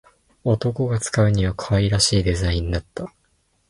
[0.43, 3.13] 男が使うには可愛らしいデザインだった